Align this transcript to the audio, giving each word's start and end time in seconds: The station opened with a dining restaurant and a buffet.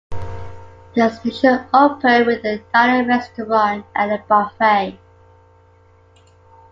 The 0.95 1.11
station 1.11 1.63
opened 1.71 2.25
with 2.25 2.43
a 2.43 2.59
dining 2.73 3.07
restaurant 3.07 3.85
and 3.93 4.11
a 4.11 4.17
buffet. 4.27 4.97